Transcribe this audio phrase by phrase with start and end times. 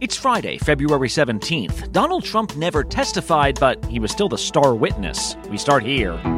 [0.00, 1.90] It's Friday, February 17th.
[1.90, 5.36] Donald Trump never testified, but he was still the star witness.
[5.50, 6.37] We start here.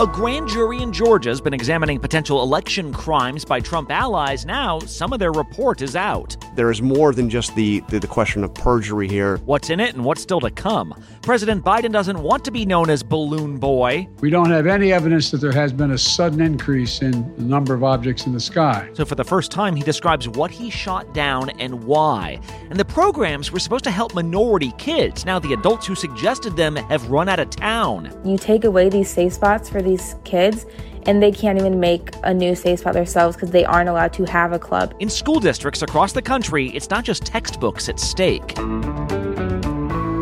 [0.00, 4.46] A grand jury in Georgia has been examining potential election crimes by Trump allies.
[4.46, 6.36] Now, some of their report is out.
[6.54, 9.38] There is more than just the, the, the, question of perjury here.
[9.38, 10.94] What's in it and what's still to come?
[11.22, 14.08] President Biden doesn't want to be known as Balloon Boy.
[14.20, 17.74] We don't have any evidence that there has been a sudden increase in the number
[17.74, 18.88] of objects in the sky.
[18.92, 22.38] So, for the first time, he describes what he shot down and why.
[22.70, 25.26] And the programs were supposed to help minority kids.
[25.26, 28.16] Now, the adults who suggested them have run out of town.
[28.24, 30.66] You take away these safe spots for these kids
[31.06, 34.24] and they can't even make a new safe spot themselves because they aren't allowed to
[34.24, 34.94] have a club.
[35.00, 38.54] In school districts across the country, it's not just textbooks at stake.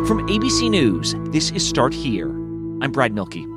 [0.07, 2.29] From ABC News, this is Start Here.
[2.81, 3.56] I'm Brad Mielke.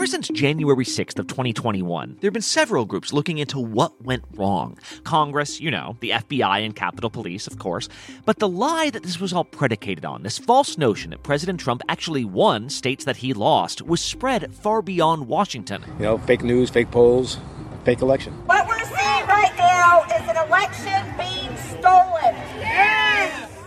[0.00, 4.24] Ever since January 6th of 2021, there have been several groups looking into what went
[4.32, 4.78] wrong.
[5.04, 7.86] Congress, you know, the FBI and Capitol Police, of course.
[8.24, 11.82] But the lie that this was all predicated on, this false notion that President Trump
[11.90, 15.84] actually won states that he lost, was spread far beyond Washington.
[15.98, 17.36] You know, fake news, fake polls,
[17.84, 18.32] fake election.
[18.46, 20.88] What we're seeing right now is an election being stolen.
[20.88, 20.99] Yes!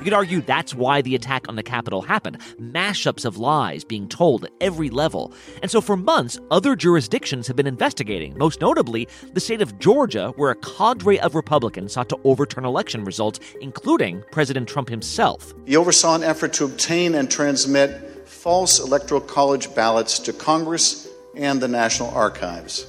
[0.04, 4.10] You could argue that's why the attack on the Capitol happened mashups of lies being
[4.10, 5.32] told at every level.
[5.62, 10.34] And so for months, other jurisdictions have been investigating, most notably the state of Georgia,
[10.36, 15.54] where a cadre of Republicans sought to overturn election results, including President Trump himself.
[15.66, 21.08] He oversaw an effort to obtain and transmit false electoral college ballots to Congress
[21.38, 22.88] and the National Archives.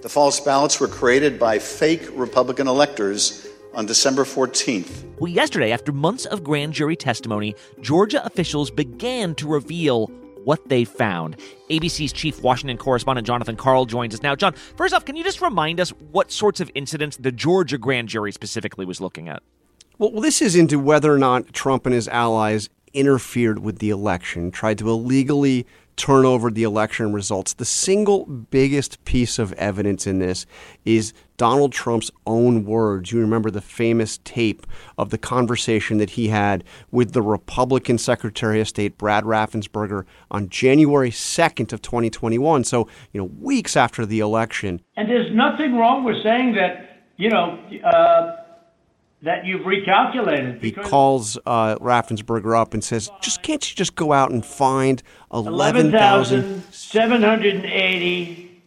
[0.00, 3.47] The false ballots were created by fake Republican electors
[3.78, 5.04] on December 14th.
[5.20, 10.08] Well, yesterday, after months of grand jury testimony, Georgia officials began to reveal
[10.42, 11.36] what they found.
[11.70, 14.34] ABC's chief Washington correspondent Jonathan Karl joins us now.
[14.34, 18.08] John, first off, can you just remind us what sorts of incidents the Georgia grand
[18.08, 19.44] jury specifically was looking at?
[19.98, 23.90] Well, well this is into whether or not Trump and his allies interfered with the
[23.90, 25.66] election, tried to illegally
[25.98, 27.52] turn over the election results.
[27.52, 30.46] The single biggest piece of evidence in this
[30.84, 33.12] is Donald Trump's own words.
[33.12, 34.66] You remember the famous tape
[34.96, 40.48] of the conversation that he had with the Republican Secretary of State Brad Raffensperger on
[40.48, 42.64] January 2nd of 2021.
[42.64, 44.80] So, you know, weeks after the election.
[44.96, 48.47] And there's nothing wrong with saying that, you know, uh,
[49.22, 50.62] that you've recalculated.
[50.62, 55.02] He calls uh, Raffensperger up and says, "Just can't you just go out and find
[55.32, 58.62] eleven thousand seven hundred and eighty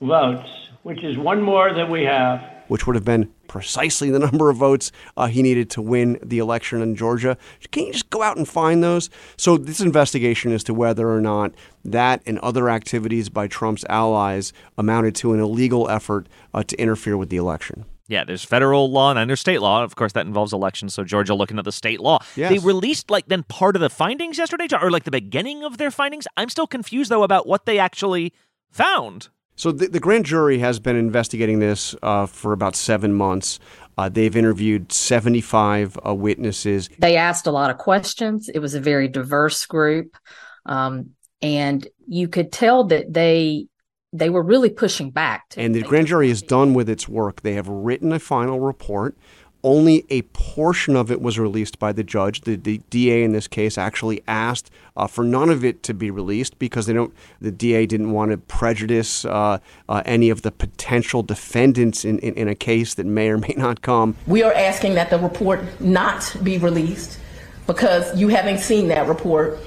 [0.00, 0.48] votes,
[0.82, 4.56] which is one more than we have." Which would have been precisely the number of
[4.56, 7.36] votes uh, he needed to win the election in Georgia.
[7.70, 9.10] Can't you just go out and find those?
[9.36, 11.52] So, this investigation as to whether or not
[11.84, 17.16] that and other activities by Trump's allies amounted to an illegal effort uh, to interfere
[17.16, 17.84] with the election.
[18.08, 19.82] Yeah, there's federal law and there's state law.
[19.84, 20.94] Of course, that involves elections.
[20.94, 22.18] So Georgia looking at the state law.
[22.36, 22.50] Yes.
[22.50, 25.90] They released like then part of the findings yesterday, or like the beginning of their
[25.90, 26.26] findings.
[26.36, 28.32] I'm still confused though about what they actually
[28.70, 29.28] found.
[29.54, 33.60] So the, the grand jury has been investigating this uh, for about seven months.
[33.98, 36.88] Uh, they've interviewed 75 uh, witnesses.
[36.98, 38.48] They asked a lot of questions.
[38.48, 40.16] It was a very diverse group.
[40.64, 41.10] Um,
[41.42, 43.66] and you could tell that they
[44.12, 45.54] they were really pushing back.
[45.56, 47.42] and the grand jury is done with its work.
[47.42, 49.16] They have written a final report.
[49.64, 52.40] Only a portion of it was released by the judge.
[52.40, 56.10] The, the DA in this case actually asked uh, for none of it to be
[56.10, 57.14] released because they don't.
[57.40, 59.58] The DA didn't want to prejudice uh,
[59.88, 63.54] uh, any of the potential defendants in, in, in a case that may or may
[63.56, 64.16] not come.
[64.26, 67.20] We are asking that the report not be released
[67.68, 69.60] because you having seen that report,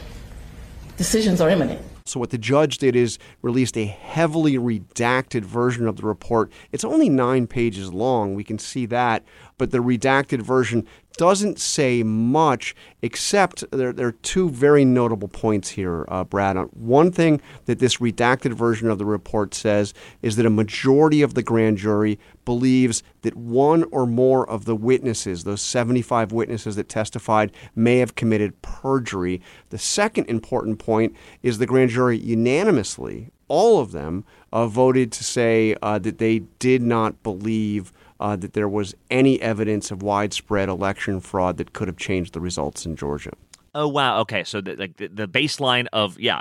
[0.97, 1.81] decisions are imminent.
[2.07, 6.51] So what the judge did is released a heavily redacted version of the report.
[6.71, 8.35] It's only nine pages long.
[8.35, 9.23] We can see that,
[9.57, 15.69] but the redacted version doesn't say much, except there, there are two very notable points
[15.69, 16.57] here, uh, Brad.
[16.73, 21.33] One thing that this redacted version of the report says is that a majority of
[21.33, 26.89] the grand jury believes that one or more of the witnesses, those 75 witnesses that
[26.89, 29.41] testified, may have committed perjury.
[29.69, 35.23] The second important point is the grand jury unanimously, all of them, uh, voted to
[35.23, 40.69] say uh, that they did not believe uh, that there was any evidence of widespread
[40.69, 43.31] election fraud that could have changed the results in Georgia.
[43.73, 44.19] Oh wow!
[44.21, 46.39] Okay, so the, like the, the baseline of yeah,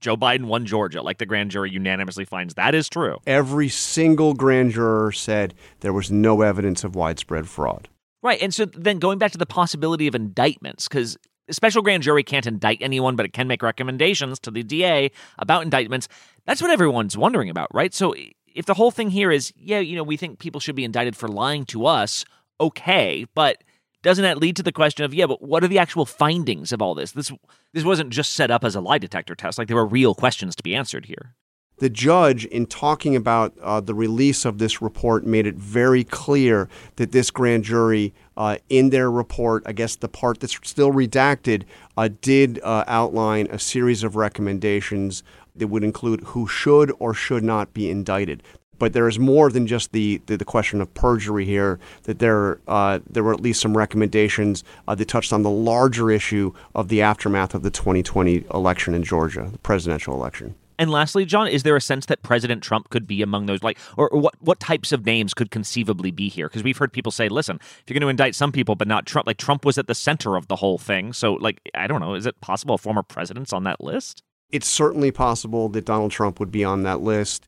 [0.00, 3.18] Joe Biden won Georgia, like the grand jury unanimously finds that is true.
[3.26, 7.88] Every single grand juror said there was no evidence of widespread fraud.
[8.22, 11.16] Right, and so then going back to the possibility of indictments, because
[11.48, 15.10] a special grand jury can't indict anyone, but it can make recommendations to the DA
[15.38, 16.06] about indictments.
[16.46, 17.92] That's what everyone's wondering about, right?
[17.92, 18.14] So
[18.54, 21.16] if the whole thing here is, yeah, you know, we think people should be indicted
[21.16, 22.24] for lying to us,
[22.60, 23.62] okay, but
[24.02, 26.80] doesn't that lead to the question of, yeah, but what are the actual findings of
[26.80, 27.12] all this?
[27.12, 27.30] This
[27.72, 29.58] this wasn't just set up as a lie detector test.
[29.58, 31.34] Like there were real questions to be answered here.
[31.80, 36.68] The judge, in talking about uh, the release of this report, made it very clear
[36.96, 41.62] that this grand jury, uh, in their report, I guess the part that's still redacted,
[41.96, 45.22] uh, did uh, outline a series of recommendations
[45.60, 48.42] that would include who should or should not be indicted.
[48.78, 51.78] But there is more than just the, the, the question of perjury here.
[52.04, 56.10] That there uh, there were at least some recommendations uh, that touched on the larger
[56.10, 60.54] issue of the aftermath of the 2020 election in Georgia, the presidential election.
[60.80, 63.78] And lastly, John, is there a sense that President Trump could be among those, like,
[63.98, 66.48] or, or what what types of names could conceivably be here?
[66.48, 69.04] Because we've heard people say, listen, if you're going to indict some people, but not
[69.04, 71.12] Trump, like Trump was at the center of the whole thing.
[71.12, 74.22] So, like, I don't know, is it possible a former president's on that list?
[74.52, 77.46] It's certainly possible that Donald Trump would be on that list.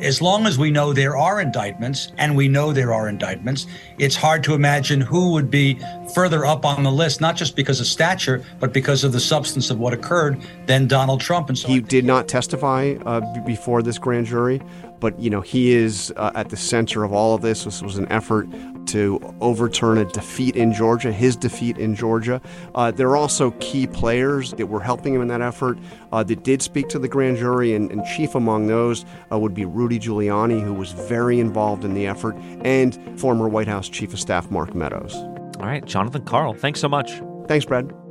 [0.00, 3.66] As long as we know there are indictments, and we know there are indictments,
[3.98, 5.78] it's hard to imagine who would be
[6.14, 9.70] further up on the list, not just because of stature, but because of the substance
[9.70, 11.50] of what occurred, than Donald Trump.
[11.50, 14.60] And so he did not testify uh, before this grand jury,
[15.02, 17.64] but you know he is uh, at the center of all of this.
[17.64, 18.48] This was an effort
[18.86, 22.40] to overturn a defeat in Georgia, his defeat in Georgia.
[22.74, 25.78] Uh, there are also key players that were helping him in that effort
[26.12, 29.54] uh, that did speak to the grand jury, and, and chief among those uh, would
[29.54, 34.12] be Rudy Giuliani, who was very involved in the effort, and former White House Chief
[34.12, 35.14] of Staff Mark Meadows.
[35.14, 37.20] All right, Jonathan Karl, thanks so much.
[37.48, 38.01] Thanks, Brad.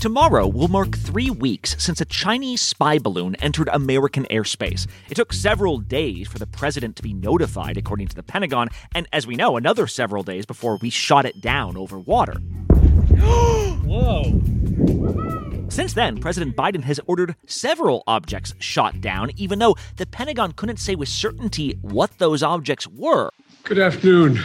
[0.00, 4.86] Tomorrow will mark three weeks since a Chinese spy balloon entered American airspace.
[5.10, 9.06] It took several days for the president to be notified, according to the Pentagon, and
[9.12, 12.32] as we know, another several days before we shot it down over water.
[13.84, 14.40] Whoa.
[15.68, 20.78] Since then, President Biden has ordered several objects shot down, even though the Pentagon couldn't
[20.78, 23.28] say with certainty what those objects were.
[23.64, 24.40] Good afternoon.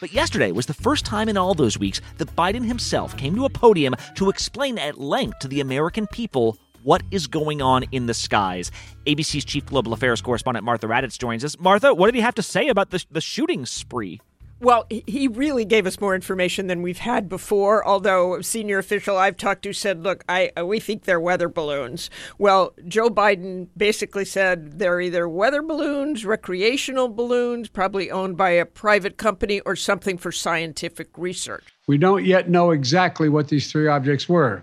[0.00, 3.44] But yesterday was the first time in all those weeks that Biden himself came to
[3.44, 8.06] a podium to explain at length to the American people what is going on in
[8.06, 8.70] the skies.
[9.06, 11.58] ABC's chief global affairs correspondent Martha Raddatz joins us.
[11.58, 14.20] Martha, what did he have to say about the, the shooting spree?
[14.58, 17.86] Well, he really gave us more information than we've had before.
[17.86, 21.48] Although a senior official I've talked to said, "Look, I uh, we think they're weather
[21.48, 22.08] balloons."
[22.38, 28.64] Well, Joe Biden basically said they're either weather balloons, recreational balloons, probably owned by a
[28.64, 31.64] private company, or something for scientific research.
[31.86, 34.62] We don't yet know exactly what these three objects were,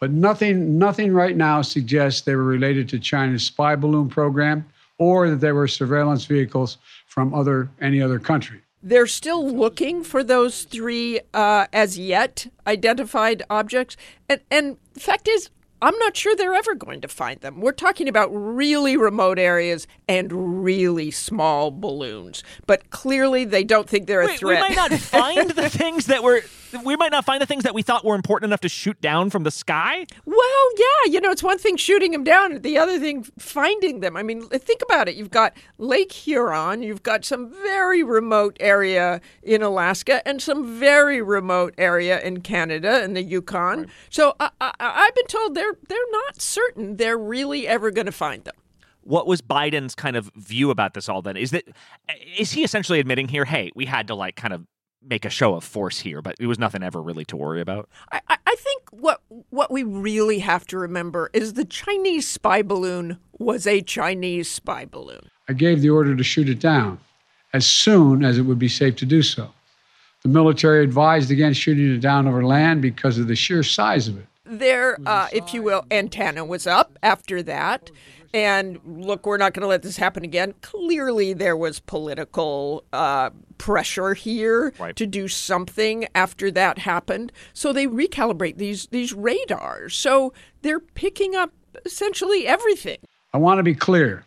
[0.00, 4.66] but nothing nothing right now suggests they were related to China's spy balloon program
[4.98, 8.60] or that they were surveillance vehicles from other any other country.
[8.82, 13.96] They're still looking for those three uh, as yet identified objects.
[14.28, 15.50] And, and the fact is,
[15.82, 17.60] I'm not sure they're ever going to find them.
[17.60, 22.44] We're talking about really remote areas and really small balloons.
[22.66, 24.62] But clearly, they don't think they're a Wait, threat.
[24.62, 26.42] We might not find the things that were.
[26.84, 29.30] We might not find the things that we thought were important enough to shoot down
[29.30, 30.06] from the sky.
[30.24, 34.16] Well, yeah, you know, it's one thing shooting them down, the other thing finding them.
[34.16, 35.14] I mean, think about it.
[35.16, 41.20] You've got Lake Huron, you've got some very remote area in Alaska, and some very
[41.20, 43.80] remote area in Canada and the Yukon.
[43.80, 43.88] Right.
[44.10, 48.12] So I, I, I've been told they're they're not certain they're really ever going to
[48.12, 48.54] find them.
[49.04, 51.36] What was Biden's kind of view about this all then?
[51.36, 51.64] Is that
[52.38, 54.66] is he essentially admitting here, hey, we had to like kind of
[55.04, 57.88] make a show of force here, but it was nothing ever really to worry about.
[58.12, 63.18] I, I think what what we really have to remember is the Chinese spy balloon
[63.38, 65.28] was a Chinese spy balloon.
[65.48, 66.98] I gave the order to shoot it down
[67.52, 69.50] as soon as it would be safe to do so.
[70.22, 74.18] The military advised against shooting it down over land because of the sheer size of
[74.18, 74.26] it.
[74.44, 77.90] Their, uh, if you will, antenna was up after that.
[78.34, 80.54] And look, we're not going to let this happen again.
[80.62, 83.30] Clearly, there was political uh,
[83.62, 84.96] pressure here right.
[84.96, 87.30] to do something after that happened.
[87.52, 89.94] So they recalibrate these these radars.
[89.94, 91.52] So they're picking up
[91.84, 92.98] essentially everything.
[93.32, 94.24] I want to be clear.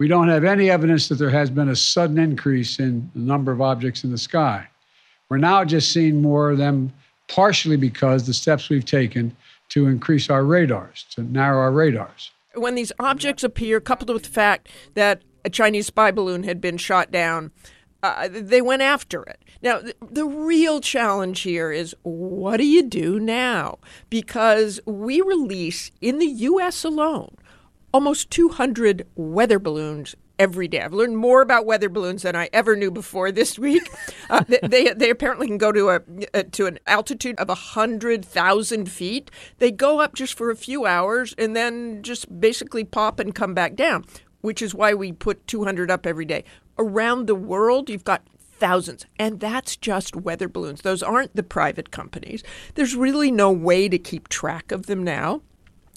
[0.00, 3.52] We don't have any evidence that there has been a sudden increase in the number
[3.52, 4.66] of objects in the sky.
[5.28, 6.92] We're now just seeing more of them,
[7.28, 9.36] partially because the steps we've taken
[9.68, 14.28] to increase our radars, to narrow our radars when these objects appear, coupled with the
[14.28, 17.52] fact that a Chinese spy balloon had been shot down,
[18.02, 19.42] uh, they went after it.
[19.62, 23.78] Now, the, the real challenge here is what do you do now?
[24.08, 26.84] Because we release in the U.S.
[26.84, 27.36] alone
[27.92, 30.80] almost 200 weather balloons every day.
[30.80, 33.82] I've learned more about weather balloons than I ever knew before this week.
[34.30, 36.02] Uh, they, they, apparently can go to a,
[36.34, 39.30] a to an altitude of hundred thousand feet.
[39.56, 43.54] They go up just for a few hours and then just basically pop and come
[43.54, 44.04] back down.
[44.42, 46.44] Which is why we put 200 up every day.
[46.78, 48.22] Around the world, you've got
[48.58, 49.06] thousands.
[49.18, 50.82] And that's just weather balloons.
[50.82, 52.42] Those aren't the private companies.
[52.74, 55.42] There's really no way to keep track of them now.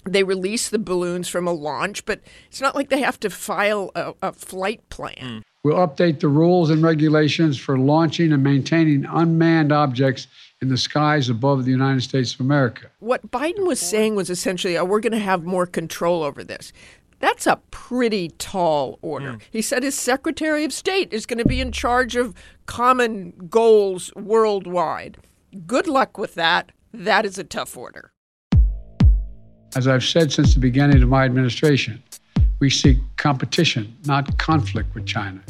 [0.04, 3.92] They release the balloons from a launch, but it's not like they have to file
[3.96, 5.16] a, a flight plan.
[5.20, 5.42] Mm.
[5.64, 10.26] We'll update the rules and regulations for launching and maintaining unmanned objects
[10.60, 12.88] in the skies above the United States of America.
[12.98, 16.74] What Biden was saying was essentially, oh, we're going to have more control over this.
[17.22, 19.34] That's a pretty tall order.
[19.34, 19.42] Mm.
[19.52, 22.34] He said his Secretary of State is going to be in charge of
[22.66, 25.18] common goals worldwide.
[25.66, 26.72] Good luck with that.
[26.92, 28.12] That is a tough order.
[29.76, 32.04] As I've said since the beginning of my administration,
[32.60, 35.42] we seek competition, not conflict with China.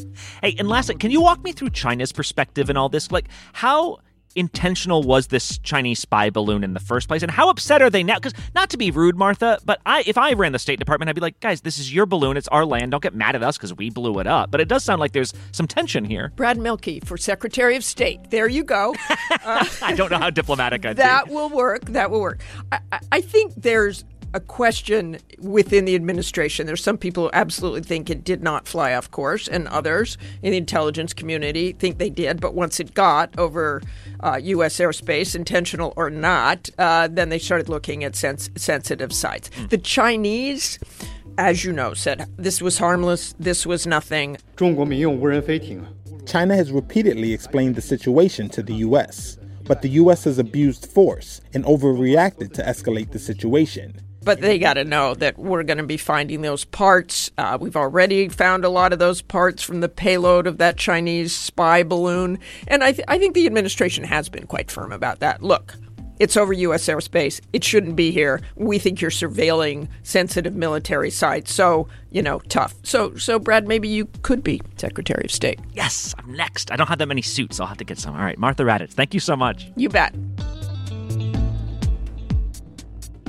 [0.42, 3.12] Hey, and lastly, can you walk me through China's perspective in all this?
[3.12, 4.00] Like, how
[4.36, 8.04] intentional was this Chinese spy balloon in the first place, and how upset are they
[8.04, 8.16] now?
[8.16, 11.16] Because not to be rude, Martha, but I, if I ran the State Department, I'd
[11.16, 12.92] be like, guys, this is your balloon, it's our land.
[12.92, 14.52] Don't get mad at us because we blew it up.
[14.52, 16.32] But it does sound like there's some tension here.
[16.36, 18.30] Brad Mielke for Secretary of State.
[18.30, 18.96] There you go.
[19.44, 21.34] Uh, I don't know how diplomatic I'd that be.
[21.34, 21.86] will work.
[21.86, 22.42] That will work.
[22.72, 22.80] I,
[23.12, 26.66] I think there's a question within the administration.
[26.66, 30.52] There's some people who absolutely think it did not fly off course, and others in
[30.52, 32.40] the intelligence community think they did.
[32.40, 33.82] But once it got over
[34.22, 34.78] uh, U.S.
[34.78, 39.50] airspace, intentional or not, uh, then they started looking at sens- sensitive sites.
[39.50, 39.70] Mm.
[39.70, 40.80] The Chinese,
[41.38, 44.38] as you know, said this was harmless, this was nothing.
[46.26, 50.24] China has repeatedly explained the situation to the U.S., but the U.S.
[50.26, 54.02] has abused force and overreacted to escalate the situation.
[54.24, 57.32] But they got to know that we're going to be finding those parts.
[57.38, 61.36] Uh, we've already found a lot of those parts from the payload of that Chinese
[61.36, 62.38] spy balloon.
[62.68, 65.42] And I, th- I think the administration has been quite firm about that.
[65.42, 65.76] Look,
[66.22, 66.86] it's over U.S.
[66.86, 67.42] airspace.
[67.52, 68.42] It shouldn't be here.
[68.56, 71.52] We think you're surveilling sensitive military sites.
[71.52, 72.76] So, you know, tough.
[72.84, 75.60] So, so Brad, maybe you could be Secretary of State.
[75.74, 76.72] Yes, I'm next.
[76.72, 77.60] I don't have that many suits.
[77.60, 78.16] I'll have to get some.
[78.16, 79.72] All right, Martha Raddatz, thank you so much.
[79.76, 80.14] You bet.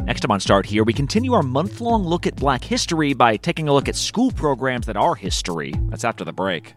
[0.04, 3.36] Next time on Start Here, we continue our month long look at black history by
[3.36, 5.72] taking a look at school programs that are history.
[5.90, 6.74] That's after the break.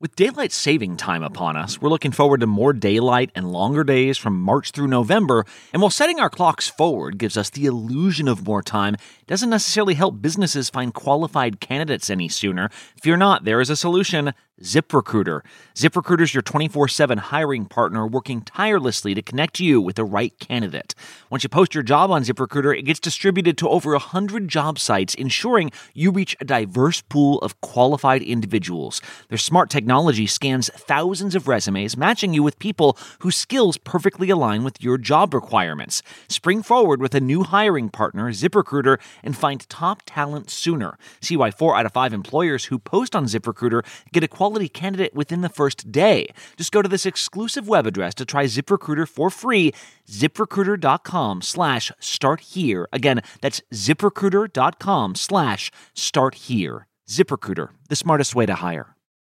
[0.00, 4.16] With daylight saving time upon us, we're looking forward to more daylight and longer days
[4.16, 5.44] from March through November.
[5.72, 9.94] And while setting our clocks forward gives us the illusion of more time, doesn't necessarily
[9.94, 12.70] help businesses find qualified candidates any sooner.
[13.02, 14.32] Fear not, there is a solution.
[14.62, 15.40] ZipRecruiter.
[15.74, 20.38] ZipRecruiter is your 24 7 hiring partner working tirelessly to connect you with the right
[20.38, 20.94] candidate.
[21.30, 25.14] Once you post your job on ZipRecruiter, it gets distributed to over 100 job sites,
[25.14, 29.00] ensuring you reach a diverse pool of qualified individuals.
[29.28, 34.62] Their smart technology scans thousands of resumes, matching you with people whose skills perfectly align
[34.62, 36.02] with your job requirements.
[36.28, 40.98] Spring forward with a new hiring partner, ZipRecruiter, and find top talent sooner.
[41.22, 44.68] See why four out of five employers who post on ZipRecruiter get a qualified quality
[44.68, 46.26] candidate within the first day.
[46.56, 49.72] Just go to this exclusive web address to try ZipRecruiter for free,
[50.08, 52.88] ziprecruiter.com slash start here.
[52.92, 56.88] Again, that's ziprecruiter.com slash start here.
[57.08, 58.96] ZipRecruiter, the smartest way to hire.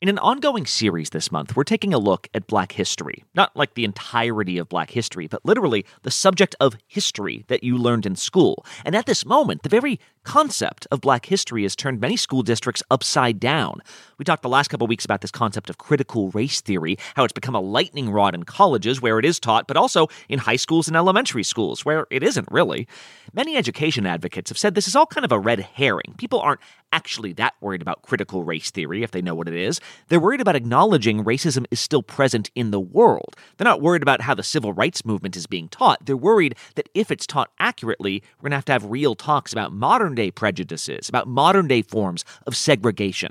[0.00, 3.22] In an ongoing series this month, we're taking a look at Black history.
[3.34, 7.76] Not like the entirety of Black history, but literally the subject of history that you
[7.76, 8.64] learned in school.
[8.82, 12.82] And at this moment, the very concept of Black history has turned many school districts
[12.90, 13.82] upside down.
[14.20, 17.32] We talked the last couple weeks about this concept of critical race theory, how it's
[17.32, 20.88] become a lightning rod in colleges where it is taught, but also in high schools
[20.88, 22.86] and elementary schools where it isn't really.
[23.32, 26.16] Many education advocates have said this is all kind of a red herring.
[26.18, 26.60] People aren't
[26.92, 29.80] actually that worried about critical race theory if they know what it is.
[30.08, 33.36] They're worried about acknowledging racism is still present in the world.
[33.56, 36.04] They're not worried about how the civil rights movement is being taught.
[36.04, 39.50] They're worried that if it's taught accurately, we're going to have to have real talks
[39.54, 43.30] about modern day prejudices, about modern day forms of segregation.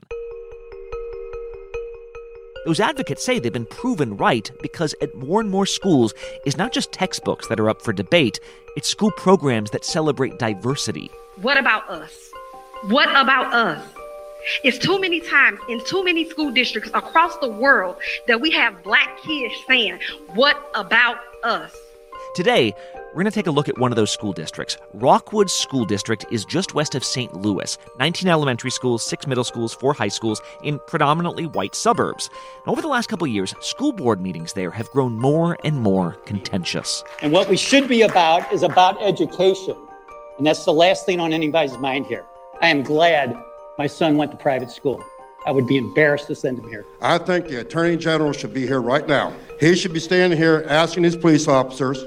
[2.65, 6.13] Those advocates say they've been proven right because at more and more schools,
[6.45, 8.39] it's not just textbooks that are up for debate,
[8.75, 11.09] it's school programs that celebrate diversity.
[11.41, 12.31] What about us?
[12.83, 13.83] What about us?
[14.63, 17.97] It's too many times in too many school districts across the world
[18.27, 19.99] that we have black kids saying,
[20.33, 21.75] What about us?
[22.35, 22.73] Today,
[23.09, 24.77] we're going to take a look at one of those school districts.
[24.93, 27.33] Rockwood School District is just west of St.
[27.33, 27.75] Louis.
[27.97, 32.29] 19 elementary schools, 6 middle schools, 4 high schools in predominantly white suburbs.
[32.65, 36.13] And over the last couple years, school board meetings there have grown more and more
[36.25, 37.03] contentious.
[37.21, 39.75] And what we should be about is about education.
[40.37, 42.25] And that's the last thing on anybody's mind here.
[42.61, 43.35] I am glad
[43.79, 45.03] my son went to private school.
[45.47, 46.85] I would be embarrassed to send him here.
[47.01, 49.33] I think the Attorney General should be here right now.
[49.59, 52.03] He should be standing here asking his police officers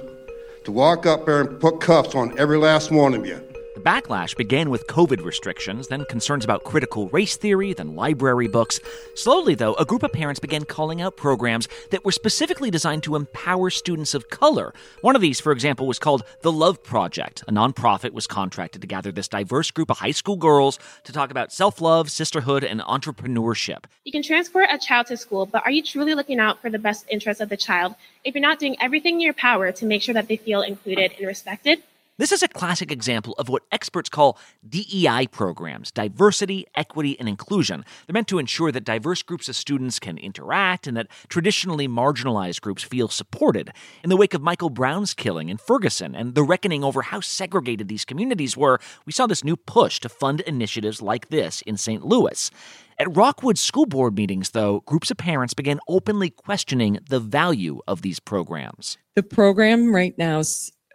[0.64, 3.40] to walk up there and put cuffs on every last one of you.
[3.82, 8.78] Backlash began with COVID restrictions, then concerns about critical race theory, then library books.
[9.16, 13.16] Slowly, though, a group of parents began calling out programs that were specifically designed to
[13.16, 14.72] empower students of color.
[15.00, 17.42] One of these, for example, was called The Love Project.
[17.48, 21.32] A nonprofit was contracted to gather this diverse group of high school girls to talk
[21.32, 23.84] about self love, sisterhood, and entrepreneurship.
[24.04, 26.78] You can transport a child to school, but are you truly looking out for the
[26.78, 30.02] best interests of the child if you're not doing everything in your power to make
[30.02, 31.82] sure that they feel included and respected?
[32.18, 34.38] This is a classic example of what experts call
[34.68, 37.86] DEI programs diversity, equity, and inclusion.
[38.06, 42.60] They're meant to ensure that diverse groups of students can interact and that traditionally marginalized
[42.60, 43.72] groups feel supported.
[44.04, 47.88] In the wake of Michael Brown's killing in Ferguson and the reckoning over how segregated
[47.88, 52.04] these communities were, we saw this new push to fund initiatives like this in St.
[52.04, 52.50] Louis.
[52.98, 58.02] At Rockwood school board meetings, though, groups of parents began openly questioning the value of
[58.02, 58.98] these programs.
[59.16, 60.42] The program right now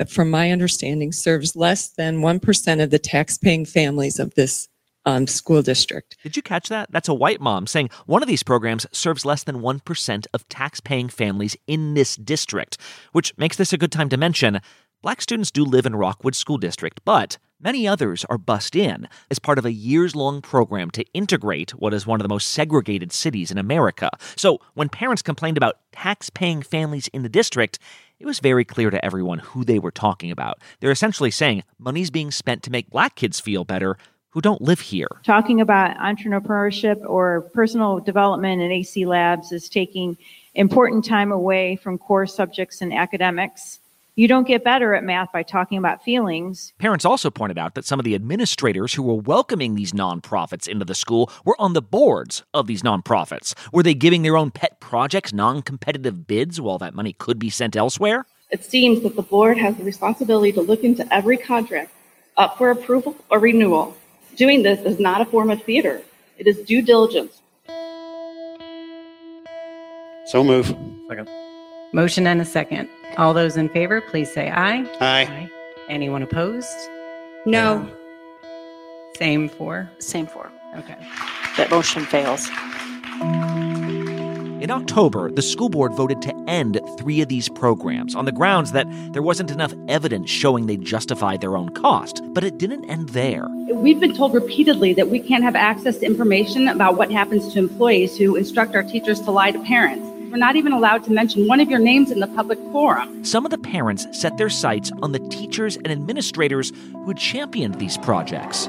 [0.08, 4.68] from my understanding, serves less than 1% of the tax-paying families of this
[5.06, 6.18] um, school district.
[6.22, 6.92] Did you catch that?
[6.92, 11.10] That's a white mom saying one of these programs serves less than 1% of tax-paying
[11.10, 12.78] families in this district,
[13.14, 14.60] which makes this a good time to mention
[15.02, 19.40] black students do live in Rockwood School District, but Many others are bussed in as
[19.40, 23.12] part of a years long program to integrate what is one of the most segregated
[23.12, 24.12] cities in America.
[24.36, 27.80] So, when parents complained about tax paying families in the district,
[28.20, 30.60] it was very clear to everyone who they were talking about.
[30.80, 33.98] They're essentially saying money's being spent to make black kids feel better
[34.30, 35.08] who don't live here.
[35.24, 40.18] Talking about entrepreneurship or personal development in AC labs is taking
[40.54, 43.80] important time away from core subjects and academics
[44.18, 46.74] you don't get better at math by talking about feelings.
[46.80, 50.84] Parents also pointed out that some of the administrators who were welcoming these nonprofits into
[50.84, 53.54] the school were on the boards of these nonprofits.
[53.72, 57.52] Were they giving their own pet projects non competitive bids while that money could be
[57.52, 58.26] sent elsewhere?
[58.50, 61.92] It seems that the board has the responsibility to look into every contract
[62.38, 63.96] up for approval or renewal.
[64.36, 66.02] Doing this is not a form of theater,
[66.40, 67.40] it is due diligence.
[70.26, 70.76] So move.
[71.08, 71.47] Second.
[71.94, 72.90] Motion and a second.
[73.18, 74.84] All those in favor, please say aye.
[75.00, 75.26] Aye.
[75.30, 75.50] aye.
[75.90, 76.68] Anyone opposed?
[77.46, 77.90] No.
[79.18, 79.90] Same for?
[80.00, 80.52] Same for.
[80.76, 80.98] Okay.
[81.56, 82.50] That motion fails.
[84.62, 88.74] In October, the school board voted to end three of these programs on the grounds
[88.74, 92.22] that there wasn't enough evidence showing they justified their own cost.
[92.34, 93.48] But it didn't end there.
[93.72, 97.60] We've been told repeatedly that we can't have access to information about what happens to
[97.60, 100.07] employees who instruct our teachers to lie to parents.
[100.38, 103.26] We're not even allowed to mention one of your names in the public forum.
[103.26, 107.98] Some of the parents set their sights on the teachers and administrators who championed these
[107.98, 108.68] projects.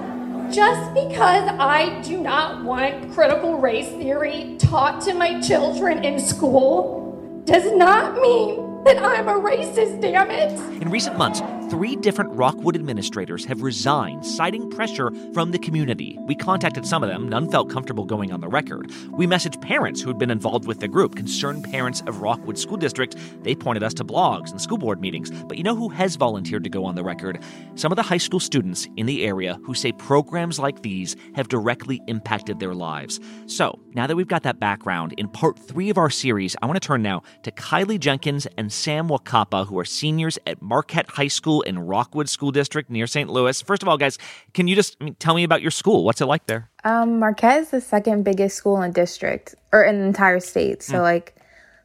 [0.51, 7.43] Just because I do not want critical race theory taught to my children in school
[7.45, 10.53] does not mean that I'm a racist, damn it.
[10.81, 16.19] In recent months, three different Rockwood administrators have resigned, citing pressure from the community.
[16.23, 18.91] We contacted some of them, none felt comfortable going on the record.
[19.11, 22.79] We messaged parents who had been involved with the group, Concerned Parents of Rockwood School
[22.79, 23.17] District.
[23.43, 25.31] They pointed us to blogs and school board meetings.
[25.31, 27.43] But you know who has volunteered to go on the record?
[27.75, 31.49] Some of the high school students in the area who say programs like these have
[31.49, 33.21] directly impacted their lives.
[33.47, 36.81] So, now that we've got that background, in part three of our series, I want
[36.81, 41.29] to turn now to Kylie Jenkins and Sam Wakapa, who are seniors at Marquette High
[41.29, 43.29] School in Rockwood School District near St.
[43.31, 43.61] Louis.
[43.63, 44.19] First of all, guys,
[44.55, 46.05] can you just tell me about your school?
[46.05, 46.71] What's it like there?
[46.85, 50.83] Um, Marquette is the second biggest school in the district or in the entire state.
[50.83, 51.03] So, Mm.
[51.03, 51.35] like,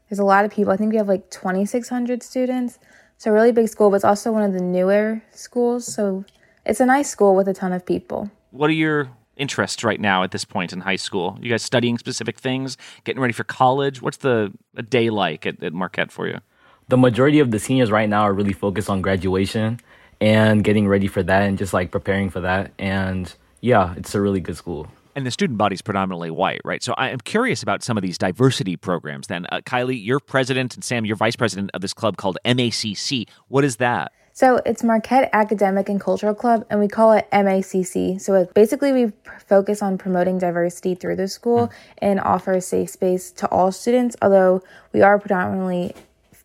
[0.09, 0.71] there's a lot of people.
[0.73, 2.79] I think we have like 2,600 students.
[3.17, 5.85] So, really big school, but it's also one of the newer schools.
[5.93, 6.25] So,
[6.65, 8.29] it's a nice school with a ton of people.
[8.51, 11.37] What are your interests right now at this point in high school?
[11.41, 14.01] You guys studying specific things, getting ready for college?
[14.01, 16.39] What's the a day like at, at Marquette for you?
[16.87, 19.79] The majority of the seniors right now are really focused on graduation
[20.21, 22.71] and getting ready for that and just like preparing for that.
[22.79, 24.87] And yeah, it's a really good school.
[25.15, 26.81] And the student body is predominantly white, right?
[26.81, 29.27] So I am curious about some of these diversity programs.
[29.27, 33.27] Then, uh, Kylie, you're president, and Sam, you're vice president of this club called MACC.
[33.47, 34.11] What is that?
[34.35, 38.19] So it's Marquette Academic and Cultural Club, and we call it MACC.
[38.19, 39.11] So it, basically, we
[39.45, 44.15] focus on promoting diversity through the school and offer a safe space to all students,
[44.23, 45.93] although we are predominantly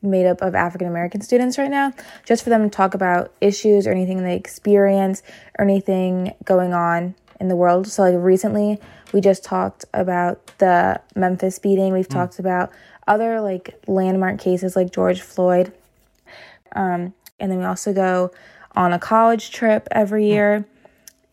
[0.02, 1.92] made up of African American students right now,
[2.24, 5.22] just for them to talk about issues or anything they experience
[5.58, 7.86] or anything going on in the world.
[7.86, 8.78] So, like recently,
[9.12, 11.92] we just talked about the Memphis beating.
[11.92, 12.70] We've talked about
[13.06, 15.72] other like landmark cases like George Floyd.
[16.72, 18.30] Um, and then we also go
[18.76, 20.66] on a college trip every year,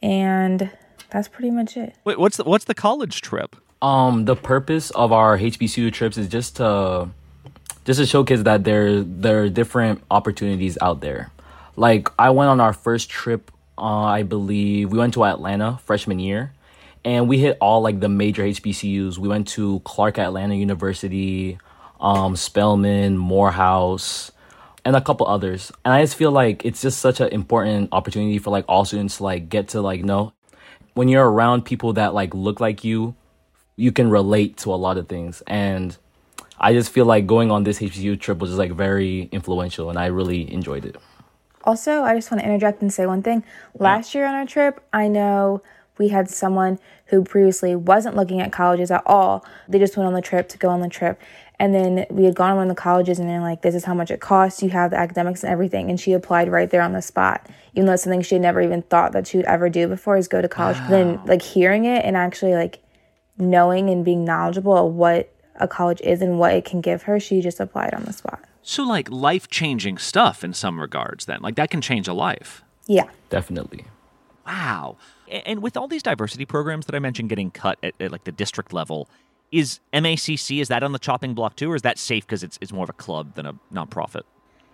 [0.02, 0.72] and
[1.10, 1.96] that's pretty much it.
[2.04, 3.56] Wait, what's the, what's the college trip?
[3.82, 7.10] Um, the purpose of our HBCU trips is just to
[7.86, 11.32] just to showcase that there there are different opportunities out there.
[11.76, 16.20] Like I went on our first trip, uh, I believe we went to Atlanta freshman
[16.20, 16.52] year,
[17.04, 19.18] and we hit all like the major HBCUs.
[19.18, 21.60] We went to Clark Atlanta University,
[22.00, 24.32] um, Spelman, Morehouse,
[24.84, 25.72] and a couple others.
[25.86, 29.18] And I just feel like it's just such an important opportunity for like all students
[29.18, 30.34] to like get to like know
[30.96, 33.16] when you're around people that like look like you,
[33.76, 35.44] you can relate to a lot of things.
[35.46, 35.96] And
[36.60, 40.00] I just feel like going on this HBCU trip was just like very influential, and
[40.00, 40.98] I really enjoyed it.
[41.64, 43.44] Also, I just want to interject and say one thing.
[43.78, 45.62] Last year on our trip, I know
[45.98, 49.46] we had someone who previously wasn't looking at colleges at all.
[49.68, 51.20] They just went on the trip to go on the trip.
[51.58, 53.86] And then we had gone to one of the colleges and they're like, this is
[53.86, 54.62] how much it costs.
[54.62, 55.90] You have the academics and everything.
[55.90, 58.62] And she applied right there on the spot, even though it's something she had never
[58.62, 60.78] even thought that she would ever do before is go to college.
[60.80, 62.80] But then, like, hearing it and actually, like,
[63.38, 67.20] knowing and being knowledgeable of what a college is and what it can give her,
[67.20, 68.44] she just applied on the spot.
[68.62, 71.42] So, like life changing stuff in some regards, then.
[71.42, 72.64] Like that can change a life.
[72.88, 73.10] Yeah.
[73.30, 73.86] Definitely.
[74.46, 74.98] Wow.
[75.30, 78.32] And with all these diversity programs that I mentioned getting cut at, at like the
[78.32, 79.10] district level,
[79.52, 82.58] is MACC, is that on the chopping block too, or is that safe because it's,
[82.62, 84.24] it's more of a club than a nonprofit?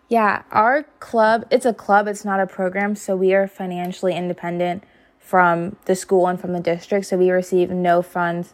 [0.10, 4.84] Yeah, our club, it's a club, it's not a program, so we are financially independent
[5.20, 8.54] from the school and from the district, so we receive no funds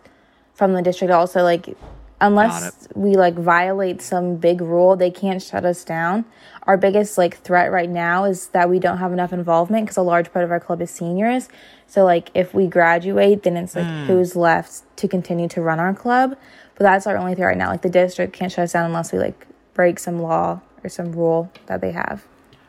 [0.53, 1.77] from the district also like
[2.21, 6.25] unless we like violate some big rule, they can't shut us down.
[6.63, 10.01] Our biggest like threat right now is that we don't have enough involvement because a
[10.01, 11.47] large part of our club is seniors.
[11.87, 14.05] So like if we graduate, then it's like Mm.
[14.07, 16.35] who's left to continue to run our club.
[16.75, 17.69] But that's our only threat right now.
[17.69, 21.11] Like the district can't shut us down unless we like break some law or some
[21.11, 22.25] rule that they have.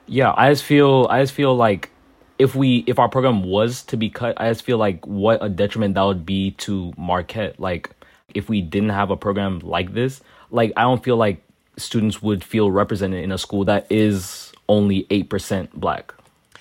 [0.07, 1.91] Yeah, I just feel I just feel like
[2.39, 5.49] if we if our program was to be cut, I just feel like what a
[5.49, 7.59] detriment that would be to Marquette.
[7.59, 7.91] Like
[8.35, 11.43] if we didn't have a program like this, like I don't feel like
[11.77, 16.15] students would feel represented in a school that is only eight percent black.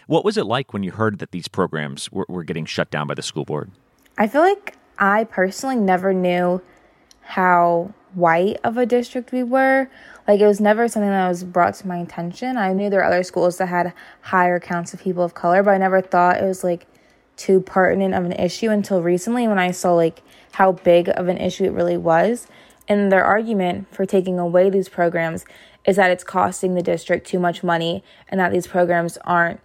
[0.07, 3.07] What was it like when you heard that these programs were, were getting shut down
[3.07, 3.71] by the school board?
[4.17, 6.61] I feel like I personally never knew
[7.21, 9.89] how white of a district we were.
[10.27, 12.57] Like it was never something that was brought to my attention.
[12.57, 15.71] I knew there were other schools that had higher counts of people of color, but
[15.71, 16.87] I never thought it was like
[17.37, 20.21] too pertinent of an issue until recently when I saw like
[20.53, 22.47] how big of an issue it really was.
[22.87, 25.45] And their argument for taking away these programs
[25.85, 29.59] is that it's costing the district too much money and that these programs aren't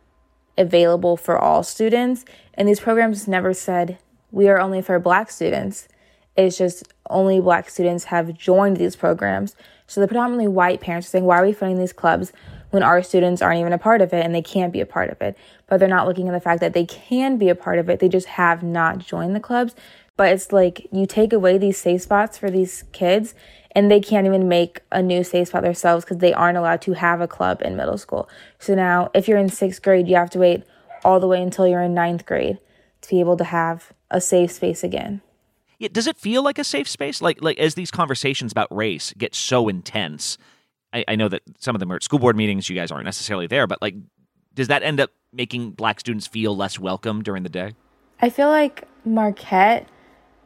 [0.56, 2.24] available for all students.
[2.54, 3.98] And these programs never said
[4.30, 5.88] we are only for black students.
[6.36, 9.56] It's just only black students have joined these programs.
[9.86, 12.32] So the predominantly white parents are saying, why are we funding these clubs
[12.70, 15.10] when our students aren't even a part of it and they can't be a part
[15.10, 15.36] of it?
[15.66, 18.00] But they're not looking at the fact that they can be a part of it.
[18.00, 19.74] They just have not joined the clubs.
[20.16, 23.34] But it's like you take away these safe spots for these kids
[23.74, 26.92] and they can't even make a new safe spot themselves because they aren't allowed to
[26.92, 28.28] have a club in middle school.
[28.58, 30.64] So now, if you're in sixth grade, you have to wait
[31.04, 32.58] all the way until you're in ninth grade
[33.00, 35.22] to be able to have a safe space again.
[35.82, 37.20] Yeah, does it feel like a safe space?
[37.20, 40.38] Like like as these conversations about race get so intense,
[40.92, 42.70] I, I know that some of them are at school board meetings.
[42.70, 43.96] You guys aren't necessarily there, but like,
[44.54, 47.74] does that end up making black students feel less welcome during the day?
[48.20, 49.88] I feel like Marquette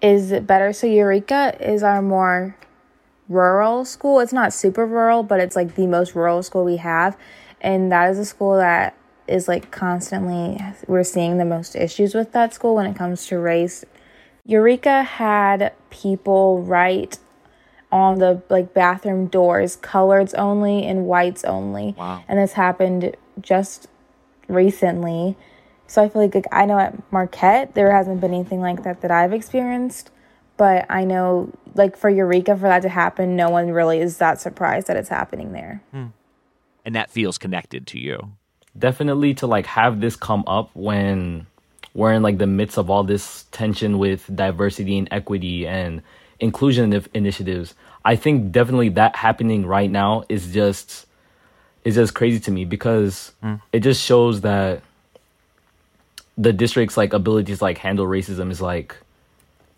[0.01, 0.73] is better.
[0.73, 2.57] So Eureka is our more
[3.29, 4.21] rural school.
[4.21, 7.15] It's not super rural, but it's like the most rural school we have.
[7.61, 8.97] And that is a school that
[9.29, 13.39] is like constantly, we're seeing the most issues with that school when it comes to
[13.39, 13.85] race.
[14.47, 17.19] Eureka had people write
[17.91, 21.95] on the like bathroom doors coloreds only and whites only.
[21.99, 22.23] Wow.
[22.29, 23.89] And this happened just
[24.49, 25.37] recently.
[25.89, 29.01] So I feel like, like I know at Marquette there hasn't been anything like that
[29.03, 30.11] that I've experienced,
[30.57, 34.41] but I know like for Eureka for that to happen, no one really is that
[34.41, 35.83] surprised that it's happening there.
[35.93, 36.07] Hmm.
[36.85, 38.33] And that feels connected to you.
[38.79, 41.47] Definitely to like have this come up when
[41.97, 46.03] we're in like the midst of all this tension with diversity and equity and
[46.39, 47.75] inclusion initiatives.
[48.05, 51.07] I think definitely that happening right now is just
[51.85, 53.61] is just crazy to me because Mm.
[53.73, 54.83] it just shows that
[56.37, 58.95] the district's like ability to like handle racism is like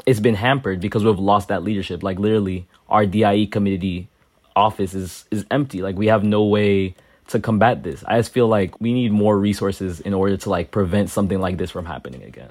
[0.04, 2.02] it's been hampered because we've lost that leadership.
[2.02, 4.08] Like literally our DIE committee
[4.56, 5.82] office is is empty.
[5.82, 6.96] Like we have no way
[7.28, 8.02] to combat this.
[8.06, 11.58] I just feel like we need more resources in order to like prevent something like
[11.58, 12.50] this from happening again.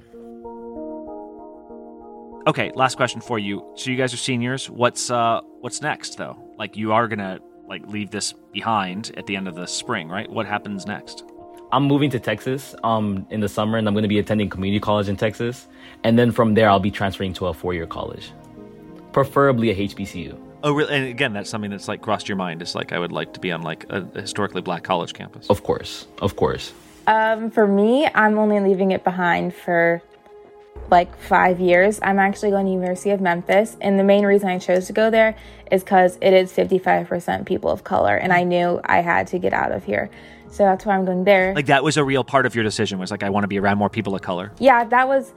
[2.48, 3.74] Okay, last question for you.
[3.76, 4.70] So you guys are seniors.
[4.70, 6.38] What's uh what's next though?
[6.58, 10.30] Like you are gonna like leave this behind at the end of the spring, right?
[10.30, 11.26] What happens next?
[11.74, 14.80] I'm moving to Texas um in the summer and I'm going to be attending community
[14.80, 15.68] college in Texas
[16.06, 18.32] and then from there I'll be transferring to a four-year college.
[19.12, 20.47] Preferably a HBCU.
[20.68, 20.94] Oh, really?
[20.94, 22.62] And again, that's something that's like crossed your mind.
[22.62, 25.50] It's like I would like to be on like a historically black college campus.
[25.50, 26.74] Of course, of course.
[27.08, 30.02] Um, for me, I'm only leaving it behind for
[30.90, 32.02] like five years.
[32.04, 35.10] I'm actually going to University of Memphis, and the main reason I chose to go
[35.10, 35.38] there
[35.72, 39.54] is because it is 55% people of color, and I knew I had to get
[39.54, 40.10] out of here.
[40.52, 41.56] So that's why I'm going there.
[41.56, 43.00] Like that was a real part of your decision.
[43.00, 44.52] Was like I want to be around more people of color.
[44.60, 45.32] Yeah, that was.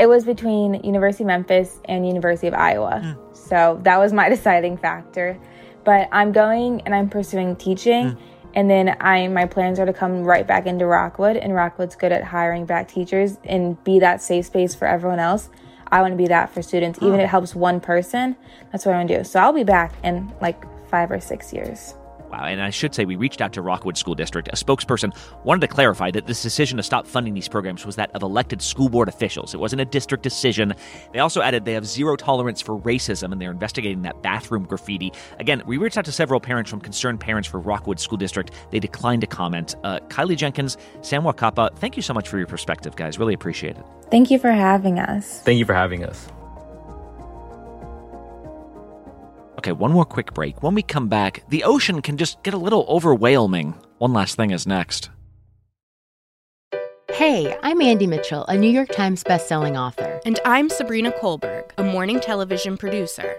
[0.00, 3.34] It was between University of Memphis and University of Iowa, hmm.
[3.34, 5.38] so that was my deciding factor.
[5.84, 8.22] But I'm going and I'm pursuing teaching, hmm.
[8.54, 12.12] and then I my plans are to come right back into Rockwood, and Rockwood's good
[12.12, 15.50] at hiring back teachers and be that safe space for everyone else.
[15.92, 17.20] I want to be that for students, even hmm.
[17.20, 18.36] if it helps one person.
[18.72, 19.24] That's what I want to do.
[19.24, 21.94] So I'll be back in like five or six years.
[22.30, 24.48] Wow, and I should say we reached out to Rockwood School District.
[24.48, 25.12] A spokesperson
[25.44, 28.62] wanted to clarify that this decision to stop funding these programs was that of elected
[28.62, 29.52] school board officials.
[29.52, 30.72] It wasn't a district decision.
[31.12, 35.12] They also added they have zero tolerance for racism and they're investigating that bathroom graffiti.
[35.40, 38.52] Again, we reached out to several parents from concerned parents for Rockwood School District.
[38.70, 39.74] They declined to comment.
[39.82, 43.18] Uh, Kylie Jenkins, Sam Wakapa, thank you so much for your perspective, guys.
[43.18, 43.84] Really appreciate it.
[44.10, 45.40] Thank you for having us.
[45.40, 46.28] Thank you for having us.
[49.60, 50.62] Okay, one more quick break.
[50.62, 53.74] When we come back, the ocean can just get a little overwhelming.
[53.98, 55.10] One last thing is next.
[57.12, 60.18] Hey, I'm Andie Mitchell, a New York Times bestselling author.
[60.24, 63.38] And I'm Sabrina Kohlberg, a morning television producer.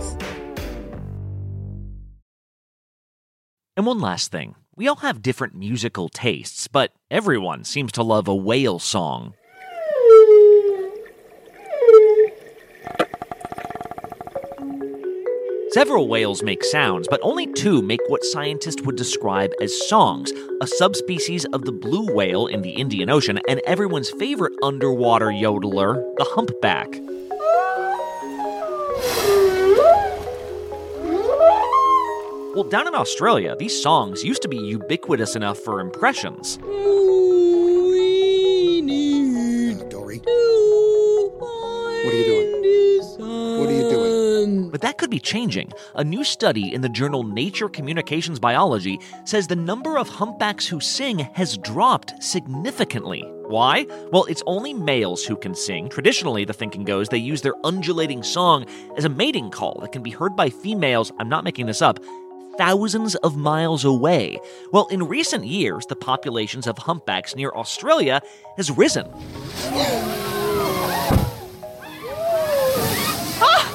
[3.81, 4.53] And one last thing.
[4.75, 9.33] We all have different musical tastes, but everyone seems to love a whale song.
[15.71, 20.67] Several whales make sounds, but only two make what scientists would describe as songs a
[20.67, 26.25] subspecies of the blue whale in the Indian Ocean, and everyone's favorite underwater yodeler, the
[26.35, 26.87] humpback.
[32.53, 36.57] Well, down in Australia, these songs used to be ubiquitous enough for impressions.
[39.87, 40.17] Dory.
[42.03, 42.51] What are you doing?
[43.57, 44.69] What are you doing?
[44.69, 45.71] But that could be changing.
[45.95, 50.81] A new study in the journal Nature Communications Biology says the number of humpbacks who
[50.81, 53.23] sing has dropped significantly.
[53.47, 53.85] Why?
[54.11, 55.87] Well, it's only males who can sing.
[55.87, 58.65] Traditionally, the thinking goes they use their undulating song
[58.97, 61.99] as a mating call that can be heard by females, I'm not making this up,
[62.57, 64.39] thousands of miles away.
[64.71, 68.21] Well, in recent years, the populations of humpbacks near Australia
[68.57, 69.07] has risen.
[73.43, 73.71] Ah!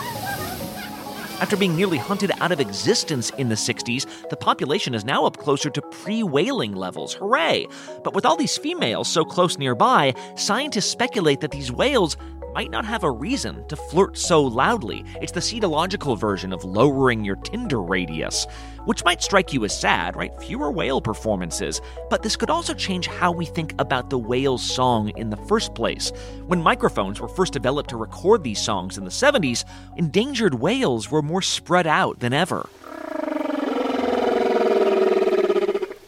[1.41, 5.37] After being nearly hunted out of existence in the 60s, the population is now up
[5.37, 7.15] closer to pre whaling levels.
[7.15, 7.67] Hooray!
[8.03, 12.17] But with all these females so close nearby, scientists speculate that these whales
[12.57, 15.05] might not have a reason to flirt so loudly.
[15.21, 18.47] It's the cetological version of lowering your Tinder radius,
[18.87, 20.33] which might strike you as sad, right?
[20.41, 21.83] Fewer whale performances.
[22.09, 25.75] But this could also change how we think about the whale's song in the first
[25.75, 26.13] place.
[26.47, 29.67] When microphones were first developed to record these songs in the 70s,
[29.99, 32.67] endangered whales were more spread out than ever.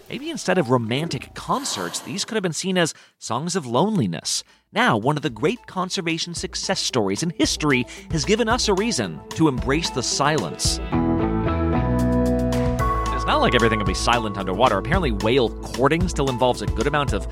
[0.09, 4.45] Maybe instead of romantic concerts, these could have been seen as songs of loneliness.
[4.73, 9.21] Now, one of the great conservation success stories in history has given us a reason
[9.31, 10.79] to embrace the silence.
[13.17, 14.79] It's not like everything will be silent underwater.
[14.79, 17.27] Apparently, whale courting still involves a good amount of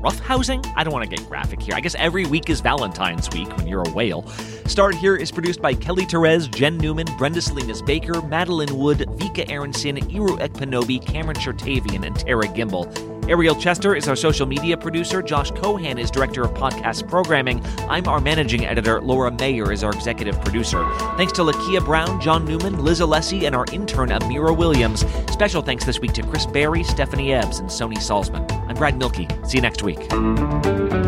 [0.00, 0.64] roughhousing?
[0.76, 1.74] I don't want to get graphic here.
[1.74, 4.26] I guess every week is Valentine's week when you're a whale.
[4.66, 9.50] Start Here is produced by Kelly Therese, Jen Newman, Brenda Salinas Baker, Madeline Wood, Vika
[9.50, 13.10] Aronson, Iru Ekpanobi, Cameron Chertavian, and Tara Gimbel.
[13.28, 15.22] Ariel Chester is our social media producer.
[15.22, 17.64] Josh Cohan is director of podcast programming.
[17.88, 19.00] I'm our managing editor.
[19.00, 20.84] Laura Mayer is our executive producer.
[21.16, 25.04] Thanks to Lakia Brown, John Newman, Liz Alessi, and our intern Amira Williams.
[25.30, 28.50] Special thanks this week to Chris Barry, Stephanie Ebbs, and Sony Salzman.
[28.68, 29.28] I'm Brad Mielke.
[29.48, 30.99] See you next week.